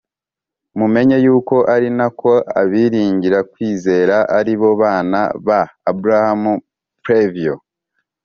“mumenye 0.77 1.17
yuko 1.25 1.55
ari 1.75 1.89
na 1.97 2.07
ko 2.19 2.31
abiringira 2.61 3.39
kwizera, 3.51 4.15
ari 4.37 4.53
bo 4.59 4.71
bana 4.81 5.19
ba 5.45 5.59
aburahamu” 5.89 6.53
previo 7.03 7.53